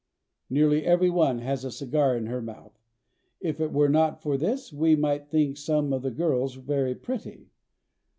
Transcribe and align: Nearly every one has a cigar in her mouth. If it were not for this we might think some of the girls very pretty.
Nearly 0.49 0.83
every 0.83 1.11
one 1.11 1.37
has 1.41 1.63
a 1.63 1.69
cigar 1.69 2.17
in 2.17 2.25
her 2.25 2.41
mouth. 2.41 2.79
If 3.39 3.61
it 3.61 3.71
were 3.71 3.87
not 3.87 4.19
for 4.19 4.35
this 4.35 4.73
we 4.73 4.95
might 4.95 5.27
think 5.29 5.57
some 5.57 5.93
of 5.93 6.01
the 6.01 6.09
girls 6.09 6.55
very 6.55 6.95
pretty. 6.95 7.51